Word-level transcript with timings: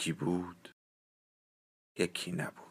یکی 0.00 0.12
بود 0.12 0.74
یکی 1.98 2.32
نبود. 2.32 2.69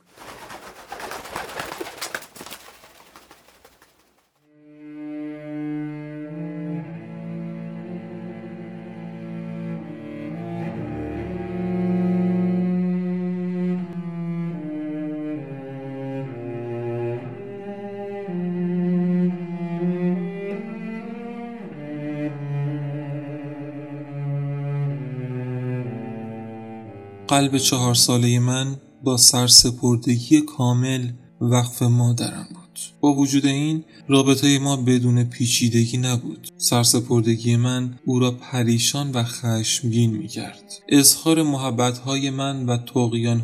قلب 27.30 27.58
چهار 27.58 27.96
ساله 27.96 28.40
من 28.40 28.76
با 29.04 29.18
سرسپردگی 29.18 30.42
کامل 30.42 31.10
وقف 31.42 31.82
مادرم 31.82 32.48
بود. 32.50 32.80
با 33.02 33.14
وجود 33.14 33.46
این 33.46 33.84
رابطه 34.08 34.60
ما 34.60 34.78
بدون 34.78 35.24
پیچیدگی 35.24 35.98
نبود. 35.98 36.48
سرسپردگی 36.58 37.56
من 37.56 38.00
او 38.06 38.20
را 38.20 38.32
پریشان 38.32 39.12
و 39.12 39.24
خشمگین 39.24 40.12
می 40.12 40.28
کرد 40.28 40.64
اظهار 40.90 41.44
محبتهای 41.44 42.30
من 42.30 42.66
و 42.66 42.78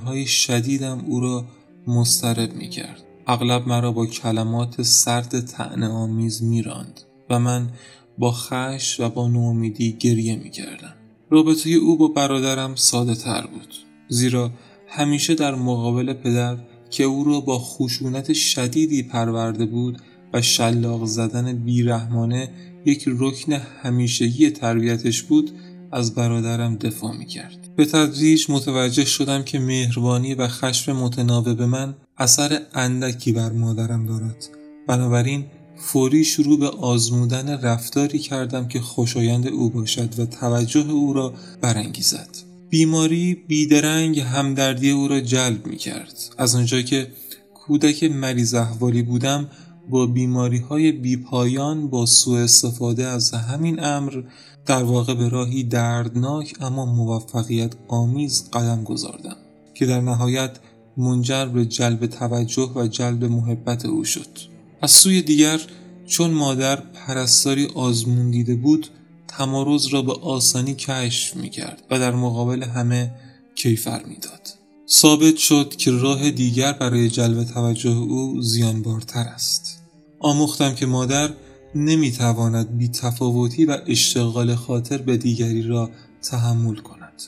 های 0.05 0.25
شدیدم 0.25 1.05
او 1.08 1.20
را 1.20 1.45
مسترب 1.88 2.53
می 2.53 2.70
کرد 2.70 3.03
اغلب 3.27 3.67
مرا 3.67 3.92
با 3.92 4.05
کلمات 4.05 4.81
سرد 4.81 5.45
تعنه 5.45 5.88
آمیز 5.88 6.44
می 6.44 6.61
راند 6.61 7.02
و 7.30 7.39
من 7.39 7.70
با 8.17 8.31
خش 8.31 8.99
و 8.99 9.09
با 9.09 9.27
نومیدی 9.27 9.94
گریه 9.99 10.36
می 10.36 10.49
کردم 10.49 10.95
رابطه 11.29 11.69
او 11.69 11.97
با 11.97 12.07
برادرم 12.07 12.75
ساده 12.75 13.15
تر 13.15 13.47
بود 13.47 13.73
زیرا 14.07 14.51
همیشه 14.87 15.35
در 15.35 15.55
مقابل 15.55 16.13
پدر 16.13 16.57
که 16.89 17.03
او 17.03 17.23
را 17.23 17.39
با 17.39 17.59
خشونت 17.59 18.33
شدیدی 18.33 19.03
پرورده 19.03 19.65
بود 19.65 20.01
و 20.33 20.41
شلاق 20.41 21.05
زدن 21.05 21.53
بیرحمانه 21.53 22.49
یک 22.85 23.05
رکن 23.07 23.53
همیشگی 23.53 24.49
تربیتش 24.49 25.23
بود 25.23 25.51
از 25.91 26.15
برادرم 26.15 26.75
دفاع 26.75 27.17
می 27.17 27.25
کرد. 27.25 27.57
به 27.75 27.85
تدریج 27.85 28.45
متوجه 28.49 29.05
شدم 29.05 29.43
که 29.43 29.59
مهربانی 29.59 30.33
و 30.33 30.47
خشم 30.47 30.91
متناوب 30.91 31.61
من 31.61 31.95
اثر 32.17 32.61
اندکی 32.73 33.31
بر 33.31 33.51
مادرم 33.51 34.05
دارد. 34.05 34.47
بنابراین 34.87 35.45
فوری 35.77 36.23
شروع 36.23 36.59
به 36.59 36.69
آزمودن 36.69 37.61
رفتاری 37.61 38.19
کردم 38.19 38.67
که 38.67 38.79
خوشایند 38.79 39.47
او 39.47 39.69
باشد 39.69 40.19
و 40.19 40.25
توجه 40.25 40.91
او 40.91 41.13
را 41.13 41.33
برانگیزد. 41.61 42.30
بیماری 42.69 43.36
بیدرنگ 43.47 44.19
همدردی 44.19 44.91
او 44.91 45.08
را 45.08 45.21
جلب 45.21 45.67
می 45.67 45.77
کرد. 45.77 46.15
از 46.37 46.55
آنجا 46.55 46.81
که 46.81 47.08
کودک 47.53 48.03
مریض 48.03 48.53
احوالی 48.53 49.03
بودم 49.03 49.49
با 49.89 50.05
بیماری 50.05 50.58
های 50.58 50.91
بیپایان 50.91 51.87
با 51.87 52.05
سوء 52.05 52.43
استفاده 52.43 53.05
از 53.05 53.31
همین 53.31 53.83
امر 53.83 54.23
در 54.65 54.83
واقع 54.83 55.14
به 55.14 55.30
راهی 55.30 55.64
دردناک 55.64 56.53
اما 56.61 56.85
موفقیت 56.85 57.73
آمیز 57.87 58.49
قدم 58.53 58.83
گذاردم 58.83 59.35
که 59.73 59.85
در 59.85 60.02
نهایت 60.02 60.52
منجر 60.97 61.45
به 61.45 61.65
جلب 61.65 62.05
توجه 62.05 62.71
و 62.75 62.87
جلب 62.87 63.23
محبت 63.23 63.85
او 63.85 64.03
شد 64.03 64.55
از 64.81 64.91
سوی 64.91 65.21
دیگر 65.21 65.61
چون 66.05 66.31
مادر 66.31 66.75
پرستاری 66.75 67.65
آزمون 67.65 68.31
دیده 68.31 68.55
بود 68.55 68.87
تمارز 69.27 69.86
را 69.86 70.02
به 70.02 70.13
آسانی 70.13 70.73
کشف 70.73 71.36
می 71.36 71.49
کرد 71.49 71.83
و 71.91 71.99
در 71.99 72.11
مقابل 72.11 72.63
همه 72.63 73.11
کیفر 73.55 74.03
می‌داد. 74.03 74.41
ثابت 74.89 75.37
شد 75.37 75.75
که 75.77 75.91
راه 75.91 76.31
دیگر 76.31 76.73
برای 76.73 77.09
جلب 77.09 77.43
توجه 77.43 77.89
او 77.89 78.41
زیانبارتر 78.41 79.19
است. 79.19 79.81
آموختم 80.19 80.75
که 80.75 80.85
مادر 80.85 81.30
نمی‌تواند 81.75 82.77
بی 82.77 82.87
تفاوتی 82.87 83.65
و 83.65 83.77
اشتغال 83.87 84.55
خاطر 84.55 84.97
به 84.97 85.17
دیگری 85.17 85.61
را 85.61 85.89
تحمل 86.21 86.75
کند. 86.75 87.21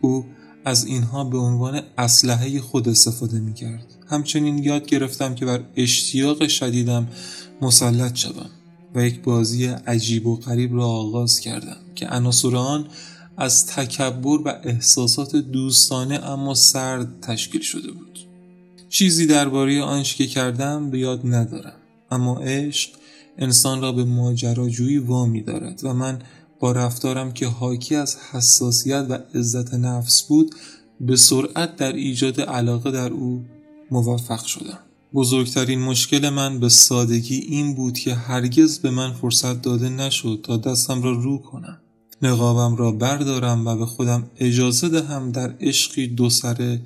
او 0.00 0.26
از 0.64 0.84
اینها 0.84 1.24
به 1.24 1.38
عنوان 1.38 1.82
اسلحه 1.98 2.60
خود 2.60 2.88
استفاده 2.88 3.40
می 3.40 3.54
کرد. 3.54 3.93
همچنین 4.06 4.58
یاد 4.58 4.86
گرفتم 4.86 5.34
که 5.34 5.46
بر 5.46 5.60
اشتیاق 5.76 6.48
شدیدم 6.48 7.08
مسلط 7.60 8.16
شوم. 8.16 8.50
و 8.94 9.06
یک 9.06 9.22
بازی 9.22 9.66
عجیب 9.66 10.26
و 10.26 10.36
غریب 10.36 10.74
را 10.74 10.86
آغاز 10.86 11.40
کردم 11.40 11.76
که 11.94 12.06
عناصر 12.06 12.56
آن 12.56 12.86
از 13.36 13.66
تکبر 13.66 14.38
و 14.44 14.60
احساسات 14.62 15.36
دوستانه 15.36 16.14
اما 16.24 16.54
سرد 16.54 17.20
تشکیل 17.22 17.60
شده 17.60 17.90
بود 17.92 18.18
چیزی 18.88 19.26
درباره 19.26 19.82
آنچه 19.82 20.16
که 20.16 20.26
کردم 20.26 20.90
به 20.90 20.98
یاد 20.98 21.20
ندارم 21.24 21.76
اما 22.10 22.38
عشق 22.38 22.90
انسان 23.38 23.80
را 23.80 23.92
به 23.92 24.04
ماجراجویی 24.04 24.98
وامی 24.98 25.42
دارد 25.42 25.80
و 25.84 25.94
من 25.94 26.18
با 26.60 26.72
رفتارم 26.72 27.32
که 27.32 27.46
حاکی 27.46 27.96
از 27.96 28.16
حساسیت 28.32 29.06
و 29.08 29.18
عزت 29.34 29.74
نفس 29.74 30.22
بود 30.22 30.54
به 31.00 31.16
سرعت 31.16 31.76
در 31.76 31.92
ایجاد 31.92 32.40
علاقه 32.40 32.90
در 32.90 33.12
او 33.12 33.44
موفق 33.90 34.44
شدم. 34.44 34.78
بزرگترین 35.14 35.78
مشکل 35.78 36.28
من 36.28 36.60
به 36.60 36.68
سادگی 36.68 37.36
این 37.36 37.74
بود 37.74 37.98
که 37.98 38.14
هرگز 38.14 38.78
به 38.78 38.90
من 38.90 39.12
فرصت 39.12 39.62
داده 39.62 39.88
نشد 39.88 40.40
تا 40.42 40.56
دستم 40.56 41.02
را 41.02 41.12
رو 41.12 41.38
کنم. 41.38 41.80
نقابم 42.22 42.76
را 42.76 42.92
بردارم 42.92 43.66
و 43.66 43.76
به 43.76 43.86
خودم 43.86 44.30
اجازه 44.36 44.88
دهم 44.88 45.32
در 45.32 45.54
عشقی 45.60 46.06
دو 46.06 46.30
سره 46.30 46.80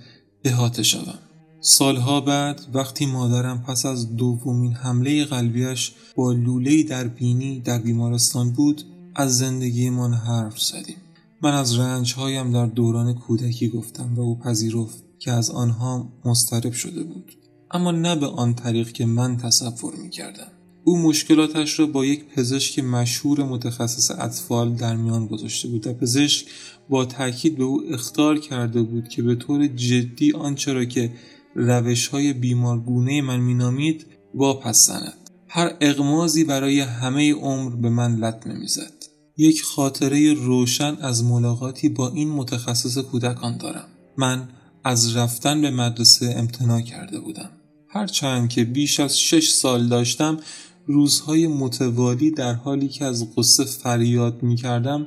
احاطه 0.45 0.83
شوم. 0.83 1.19
سالها 1.61 2.21
بعد 2.21 2.61
وقتی 2.75 3.07
مادرم 3.07 3.63
پس 3.63 3.87
از 3.87 4.17
دومین 4.17 4.73
حمله 4.73 5.25
قلبیش 5.25 5.93
با 6.17 6.33
لوله 6.33 6.83
در 6.83 7.09
بینی 7.09 7.61
در 7.61 7.79
بیمارستان 7.79 8.51
بود 8.51 8.83
از 9.15 9.39
زندگیمان 9.39 10.15
حرف 10.15 10.61
زدیم. 10.61 10.97
من 11.43 11.55
از 11.55 11.79
رنجهایم 11.79 12.53
در 12.53 12.67
دوران 12.67 13.15
کودکی 13.15 13.69
گفتم 13.69 14.15
و 14.17 14.21
او 14.21 14.39
پذیرفت. 14.39 15.08
که 15.19 15.33
از 15.33 15.51
آنها 15.51 16.13
مسترب 16.25 16.73
شده 16.73 17.05
بود. 17.05 17.33
اما 17.71 17.91
نه 17.91 18.17
به 18.17 18.27
آن 18.27 18.55
طریق 18.55 18.93
که 18.93 19.07
من 19.07 19.37
تصور 19.37 19.95
می 19.95 20.11
کردم. 20.11 20.53
او 20.85 20.99
مشکلاتش 20.99 21.79
را 21.81 21.87
با 21.87 22.05
یک 22.05 22.25
پزشک 22.25 22.79
مشهور 22.79 23.45
متخصص 23.45 24.11
اطفال 24.11 24.75
در 24.75 24.97
میان 24.97 25.27
گذاشته 25.27 25.69
بود 25.69 25.87
و 25.87 25.95
پزشک 25.95 26.47
با 26.89 27.05
تاکید 27.05 27.57
به 27.59 27.65
او 27.65 27.83
اختار 27.91 28.39
کرده 28.39 28.83
بود 28.83 29.09
که 29.09 29.23
به 29.23 29.35
طور 29.35 29.67
جدی 29.67 30.33
آنچه 30.33 30.73
را 30.73 30.85
که 30.85 31.13
روش 31.55 32.09
های 32.09 32.33
بیمارگونه 32.33 33.23
من 33.23 33.41
مینامید 33.41 34.07
واپس 34.35 34.87
زند. 34.87 35.31
هر 35.49 35.77
اغمازی 35.81 36.45
برای 36.45 36.81
همه 36.81 37.35
عمر 37.35 37.77
به 37.77 37.89
من 37.89 38.17
لطمه 38.17 38.55
می‌زد 38.55 38.93
یک 39.37 39.63
خاطره 39.63 40.35
روشن 40.35 40.97
از 41.01 41.25
ملاقاتی 41.25 41.89
با 41.89 42.09
این 42.09 42.31
متخصص 42.31 42.99
کودکان 42.99 43.57
دارم. 43.57 43.89
من 44.17 44.49
از 44.89 45.17
رفتن 45.17 45.61
به 45.61 45.71
مدرسه 45.71 46.35
امتناع 46.37 46.81
کرده 46.81 47.21
بودم 47.21 47.51
هرچند 47.89 48.49
که 48.49 48.65
بیش 48.65 49.01
از 49.01 49.21
شش 49.21 49.49
سال 49.49 49.89
داشتم 49.89 50.39
روزهای 50.87 51.47
متوالی 51.47 52.31
در 52.31 52.55
حالی 52.55 52.89
که 52.89 53.05
از 53.05 53.35
قصه 53.37 53.65
فریاد 53.65 54.43
می 54.43 54.57
کردم 54.57 55.07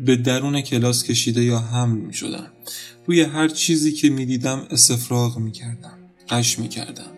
به 0.00 0.16
درون 0.16 0.60
کلاس 0.60 1.02
کشیده 1.02 1.44
یا 1.44 1.58
حمل 1.58 1.98
می 1.98 2.14
شدم. 2.14 2.46
روی 3.06 3.22
هر 3.22 3.48
چیزی 3.48 3.92
که 3.92 4.08
می 4.08 4.26
دیدم 4.26 4.66
استفراغ 4.70 5.38
می 5.38 5.52
کردم. 5.52 5.98
قش 6.28 6.58
می 6.58 6.68
کردم. 6.68 7.10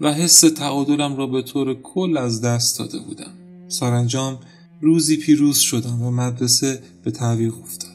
و 0.00 0.12
حس 0.12 0.40
تعادلم 0.40 1.16
را 1.16 1.26
به 1.26 1.42
طور 1.42 1.74
کل 1.74 2.16
از 2.16 2.40
دست 2.40 2.78
داده 2.78 2.98
بودم. 2.98 3.32
سرانجام 3.68 4.38
روزی 4.80 5.16
پیروز 5.16 5.58
شدم 5.58 6.02
و 6.02 6.10
مدرسه 6.10 6.82
به 7.04 7.10
تعویق 7.10 7.54
افتاد. 7.58 7.85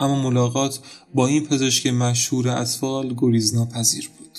اما 0.00 0.22
ملاقات 0.22 0.80
با 1.14 1.26
این 1.26 1.44
پزشک 1.44 1.86
مشهور 1.86 2.48
اطفال 2.48 3.14
گریزناپذیر 3.16 4.10
بود. 4.18 4.38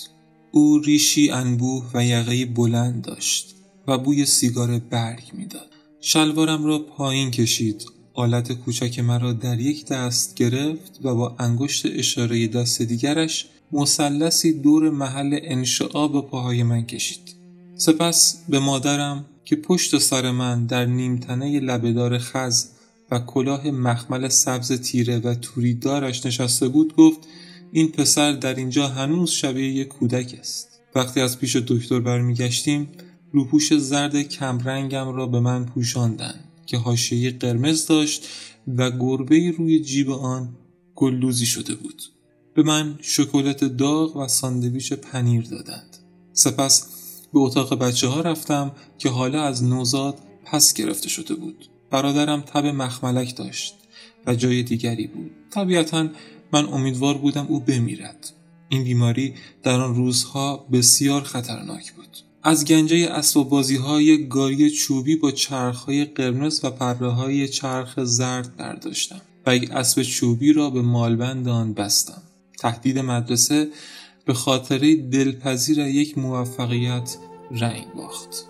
او 0.52 0.78
ریشی 0.78 1.30
انبوه 1.30 1.84
و 1.94 2.04
یقه 2.04 2.46
بلند 2.46 3.04
داشت 3.04 3.54
و 3.86 3.98
بوی 3.98 4.26
سیگار 4.26 4.78
برگ 4.78 5.22
می‌داد. 5.32 5.70
شلوارم 6.00 6.64
را 6.64 6.78
پایین 6.78 7.30
کشید 7.30 7.86
آلت 8.14 8.52
کوچک 8.52 8.98
مرا 8.98 9.32
در 9.32 9.60
یک 9.60 9.86
دست 9.86 10.34
گرفت 10.34 11.00
و 11.02 11.14
با 11.14 11.36
انگشت 11.38 11.86
اشاره 11.86 12.46
دست 12.48 12.82
دیگرش 12.82 13.46
مثلثی 13.72 14.52
دور 14.52 14.90
محل 14.90 15.38
انشعا 15.42 16.08
به 16.08 16.20
پاهای 16.20 16.62
من 16.62 16.86
کشید 16.86 17.34
سپس 17.76 18.42
به 18.48 18.58
مادرم 18.58 19.24
که 19.44 19.56
پشت 19.56 19.98
سر 19.98 20.30
من 20.30 20.66
در 20.66 20.86
نیمتنه 20.86 21.60
لبهدار 21.60 22.18
خز 22.18 22.66
و 23.10 23.18
کلاه 23.18 23.70
مخمل 23.70 24.28
سبز 24.28 24.72
تیره 24.72 25.18
و 25.18 25.34
توریدارش 25.34 26.26
نشسته 26.26 26.68
بود 26.68 26.96
گفت 26.96 27.18
این 27.72 27.88
پسر 27.88 28.32
در 28.32 28.54
اینجا 28.54 28.88
هنوز 28.88 29.30
شبیه 29.30 29.72
یک 29.72 29.88
کودک 29.88 30.36
است. 30.40 30.80
وقتی 30.94 31.20
از 31.20 31.38
پیش 31.38 31.56
دکتر 31.56 32.00
برمیگشتیم 32.00 32.88
روپوش 33.32 33.74
زرد 33.74 34.22
کمرنگم 34.22 35.12
را 35.12 35.26
به 35.26 35.40
من 35.40 35.66
پوشاندند 35.66 36.44
که 36.66 36.78
حاشیه 36.78 37.30
قرمز 37.30 37.86
داشت 37.86 38.28
و 38.76 38.90
گربه 38.90 39.50
روی 39.50 39.80
جیب 39.80 40.10
آن 40.10 40.56
گلدوزی 40.94 41.46
شده 41.46 41.74
بود. 41.74 42.02
به 42.54 42.62
من 42.62 42.98
شکلات 43.02 43.64
داغ 43.64 44.16
و 44.16 44.28
ساندویچ 44.28 44.92
پنیر 44.92 45.42
دادند. 45.42 45.96
سپس 46.32 46.86
به 47.32 47.38
اتاق 47.38 47.78
بچه 47.78 48.08
ها 48.08 48.20
رفتم 48.20 48.72
که 48.98 49.08
حالا 49.08 49.42
از 49.42 49.64
نوزاد 49.64 50.18
پس 50.44 50.74
گرفته 50.74 51.08
شده 51.08 51.34
بود. 51.34 51.68
برادرم 51.90 52.40
تب 52.40 52.66
مخملک 52.66 53.36
داشت 53.36 53.74
و 54.26 54.34
جای 54.34 54.62
دیگری 54.62 55.06
بود. 55.06 55.30
طبیعتا 55.50 56.08
من 56.52 56.64
امیدوار 56.66 57.18
بودم 57.18 57.46
او 57.48 57.60
بمیرد. 57.60 58.32
این 58.68 58.84
بیماری 58.84 59.34
در 59.62 59.80
آن 59.80 59.94
روزها 59.94 60.66
بسیار 60.72 61.22
خطرناک 61.22 61.92
بود. 61.92 62.16
از 62.42 62.64
گنجه 62.64 63.08
اسب 63.10 63.42
بازی 63.42 63.76
های 63.76 64.28
گاری 64.28 64.70
چوبی 64.70 65.16
با 65.16 65.30
چرخ 65.30 65.84
های 65.84 66.04
قرمز 66.04 66.64
و 66.64 66.70
پره 66.70 67.08
های 67.08 67.48
چرخ 67.48 68.04
زرد 68.04 68.56
برداشتم 68.56 69.20
و 69.46 69.56
یک 69.56 69.70
اسب 69.70 70.02
چوبی 70.02 70.52
را 70.52 70.70
به 70.70 70.82
مالبند 70.82 71.48
آن 71.48 71.74
بستم. 71.74 72.22
تهدید 72.58 72.98
مدرسه 72.98 73.68
به 74.24 74.34
خاطره 74.34 74.96
دلپذیر 74.96 75.78
یک 75.78 76.18
موفقیت 76.18 77.16
رنگ 77.50 77.86
باخت. 77.96 78.49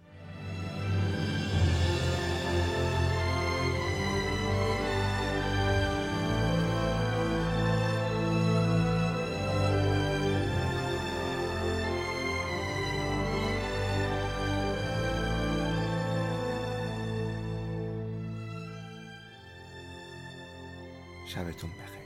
شبتون 21.31 21.69
بخیر. 21.69 22.00